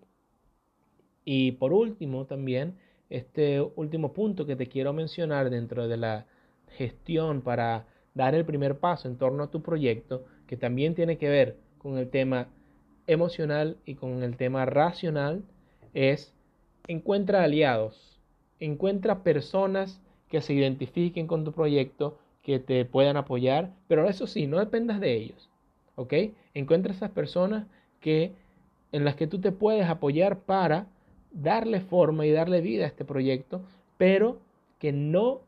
Y 1.25 1.53
por 1.53 1.73
último, 1.73 2.25
también, 2.25 2.77
este 3.09 3.61
último 3.61 4.13
punto 4.13 4.45
que 4.45 4.55
te 4.55 4.67
quiero 4.67 4.93
mencionar 4.93 5.49
dentro 5.49 5.87
de 5.87 5.97
la 5.97 6.25
gestión 6.77 7.41
para 7.41 7.87
dar 8.13 8.35
el 8.35 8.45
primer 8.45 8.79
paso 8.79 9.07
en 9.07 9.17
torno 9.17 9.43
a 9.43 9.51
tu 9.51 9.61
proyecto, 9.61 10.25
que 10.47 10.57
también 10.57 10.95
tiene 10.95 11.17
que 11.17 11.29
ver 11.29 11.57
con 11.77 11.97
el 11.97 12.09
tema 12.09 12.47
emocional 13.07 13.77
y 13.85 13.95
con 13.95 14.21
el 14.23 14.37
tema 14.37 14.65
racional, 14.65 15.43
es 15.93 16.33
encuentra 16.87 17.43
aliados, 17.43 18.19
encuentra 18.59 19.23
personas 19.23 20.01
que 20.29 20.41
se 20.41 20.53
identifiquen 20.53 21.27
con 21.27 21.43
tu 21.43 21.51
proyecto, 21.51 22.17
que 22.43 22.59
te 22.59 22.85
puedan 22.85 23.17
apoyar, 23.17 23.71
pero 23.87 24.07
eso 24.07 24.27
sí, 24.27 24.47
no 24.47 24.59
dependas 24.59 24.99
de 24.99 25.15
ellos, 25.15 25.49
¿ok? 25.95 26.13
Encuentra 26.53 26.93
esas 26.93 27.11
personas 27.11 27.65
que, 27.99 28.31
en 28.91 29.03
las 29.03 29.15
que 29.15 29.27
tú 29.27 29.39
te 29.39 29.51
puedes 29.51 29.87
apoyar 29.87 30.39
para 30.39 30.87
darle 31.31 31.81
forma 31.81 32.25
y 32.25 32.31
darle 32.31 32.61
vida 32.61 32.85
a 32.85 32.87
este 32.87 33.05
proyecto, 33.05 33.61
pero 33.97 34.39
que 34.79 34.91
no 34.91 35.41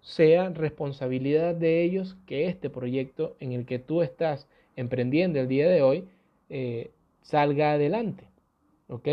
sea 0.00 0.50
responsabilidad 0.50 1.54
de 1.54 1.82
ellos 1.82 2.16
que 2.26 2.48
este 2.48 2.68
proyecto 2.68 3.36
en 3.38 3.52
el 3.52 3.64
que 3.64 3.78
tú 3.78 4.02
estás 4.02 4.48
emprendiendo 4.76 5.38
el 5.38 5.48
día 5.48 5.68
de 5.68 5.82
hoy 5.82 6.04
eh, 6.50 6.90
salga 7.22 7.72
adelante. 7.72 8.28
¿Ok? 8.88 9.08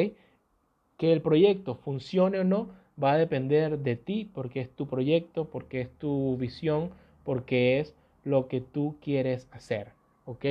Que 0.98 1.14
el 1.14 1.22
proyecto 1.22 1.76
funcione 1.76 2.40
o 2.40 2.44
no 2.44 2.70
va 3.02 3.14
a 3.14 3.18
depender 3.18 3.80
de 3.80 3.96
ti 3.96 4.30
porque 4.34 4.62
es 4.62 4.70
tu 4.76 4.88
proyecto, 4.88 5.46
porque 5.46 5.82
es 5.82 5.90
tu 5.98 6.36
visión, 6.38 6.92
porque 7.24 7.80
es 7.80 7.96
lo 8.24 8.48
que 8.48 8.62
tú 8.62 8.98
quieres 9.02 9.48
hacer. 9.52 9.94
¿Ok? 10.26 10.46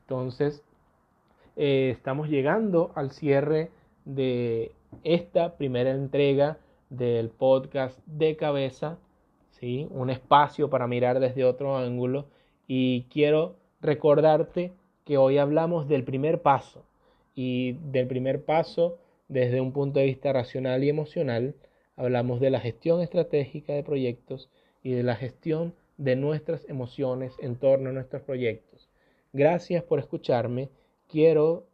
Entonces, 0.00 0.62
eh, 1.56 1.90
estamos 1.90 2.28
llegando 2.28 2.92
al 2.94 3.10
cierre 3.10 3.70
de 4.04 4.72
esta 5.02 5.56
primera 5.56 5.90
entrega 5.90 6.58
del 6.90 7.30
podcast 7.30 7.98
de 8.06 8.36
cabeza, 8.36 8.98
¿sí? 9.50 9.86
un 9.90 10.10
espacio 10.10 10.70
para 10.70 10.86
mirar 10.86 11.20
desde 11.20 11.44
otro 11.44 11.76
ángulo 11.76 12.26
y 12.66 13.02
quiero 13.04 13.56
recordarte 13.80 14.72
que 15.04 15.18
hoy 15.18 15.38
hablamos 15.38 15.88
del 15.88 16.04
primer 16.04 16.42
paso 16.42 16.84
y 17.34 17.72
del 17.90 18.06
primer 18.06 18.44
paso 18.44 18.98
desde 19.28 19.60
un 19.60 19.72
punto 19.72 20.00
de 20.00 20.06
vista 20.06 20.32
racional 20.32 20.84
y 20.84 20.88
emocional, 20.88 21.54
hablamos 21.96 22.40
de 22.40 22.50
la 22.50 22.60
gestión 22.60 23.00
estratégica 23.00 23.72
de 23.72 23.82
proyectos 23.82 24.50
y 24.82 24.92
de 24.92 25.02
la 25.02 25.16
gestión 25.16 25.74
de 25.96 26.16
nuestras 26.16 26.68
emociones 26.68 27.34
en 27.40 27.56
torno 27.56 27.90
a 27.90 27.92
nuestros 27.92 28.22
proyectos. 28.22 28.88
Gracias 29.32 29.82
por 29.82 29.98
escucharme. 29.98 30.68
Quiero, 31.08 31.66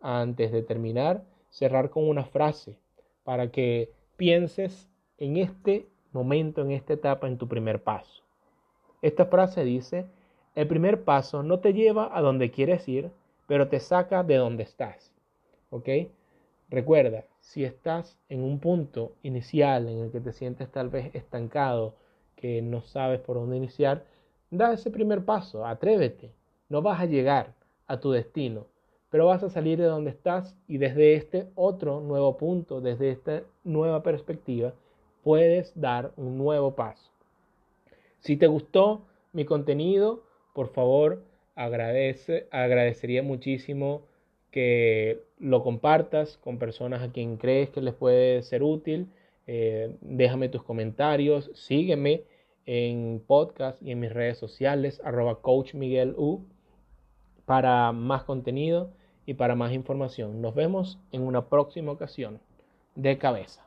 antes 0.00 0.52
de 0.52 0.62
terminar, 0.62 1.24
cerrar 1.48 1.90
con 1.90 2.08
una 2.08 2.24
frase 2.24 2.76
para 3.24 3.50
que 3.50 3.90
pienses 4.16 4.88
en 5.18 5.36
este 5.36 5.86
momento, 6.12 6.62
en 6.62 6.72
esta 6.72 6.94
etapa, 6.94 7.26
en 7.26 7.38
tu 7.38 7.48
primer 7.48 7.82
paso. 7.82 8.22
Esta 9.02 9.26
frase 9.26 9.64
dice, 9.64 10.06
el 10.54 10.66
primer 10.66 11.04
paso 11.04 11.42
no 11.42 11.60
te 11.60 11.72
lleva 11.72 12.16
a 12.16 12.20
donde 12.20 12.50
quieres 12.50 12.88
ir, 12.88 13.10
pero 13.46 13.68
te 13.68 13.80
saca 13.80 14.22
de 14.22 14.36
donde 14.36 14.62
estás. 14.62 15.12
¿Ok? 15.70 15.88
Recuerda, 16.68 17.24
si 17.40 17.64
estás 17.64 18.18
en 18.28 18.42
un 18.42 18.60
punto 18.60 19.12
inicial 19.22 19.88
en 19.88 19.98
el 19.98 20.12
que 20.12 20.20
te 20.20 20.32
sientes 20.32 20.70
tal 20.70 20.88
vez 20.88 21.14
estancado, 21.14 21.94
que 22.36 22.62
no 22.62 22.82
sabes 22.82 23.20
por 23.20 23.36
dónde 23.36 23.56
iniciar, 23.56 24.04
da 24.50 24.72
ese 24.72 24.90
primer 24.90 25.24
paso, 25.24 25.66
atrévete. 25.66 26.32
No 26.68 26.82
vas 26.82 27.00
a 27.00 27.06
llegar 27.06 27.54
a 27.86 27.98
tu 27.98 28.12
destino, 28.12 28.66
pero 29.10 29.26
vas 29.26 29.42
a 29.42 29.50
salir 29.50 29.78
de 29.78 29.84
donde 29.84 30.10
estás 30.10 30.56
y 30.68 30.78
desde 30.78 31.14
este 31.14 31.48
otro 31.56 32.00
nuevo 32.00 32.36
punto, 32.36 32.80
desde 32.80 33.10
esta 33.10 33.42
nueva 33.64 34.02
perspectiva, 34.02 34.72
puedes 35.24 35.78
dar 35.78 36.12
un 36.16 36.38
nuevo 36.38 36.74
paso. 36.74 37.10
Si 38.20 38.36
te 38.36 38.46
gustó 38.46 39.02
mi 39.32 39.44
contenido, 39.44 40.22
por 40.54 40.72
favor, 40.72 41.22
agradece, 41.54 42.46
agradecería 42.50 43.22
muchísimo 43.22 44.02
que 44.50 45.22
lo 45.38 45.62
compartas 45.62 46.36
con 46.38 46.58
personas 46.58 47.02
a 47.02 47.12
quien 47.12 47.36
crees 47.36 47.70
que 47.70 47.80
les 47.80 47.94
puede 47.94 48.42
ser 48.42 48.62
útil. 48.62 49.08
Eh, 49.46 49.96
déjame 50.00 50.48
tus 50.48 50.62
comentarios, 50.62 51.50
sígueme 51.54 52.24
en 52.66 53.22
podcast 53.26 53.82
y 53.82 53.92
en 53.92 54.00
mis 54.00 54.12
redes 54.12 54.38
sociales, 54.38 55.00
arroba 55.04 55.40
coach 55.40 55.74
Miguel 55.74 56.14
U, 56.16 56.44
para 57.44 57.92
más 57.92 58.24
contenido 58.24 58.92
y 59.26 59.34
para 59.34 59.54
más 59.54 59.72
información. 59.72 60.40
Nos 60.40 60.54
vemos 60.54 60.98
en 61.12 61.22
una 61.22 61.48
próxima 61.48 61.92
ocasión 61.92 62.40
de 62.94 63.18
cabeza. 63.18 63.64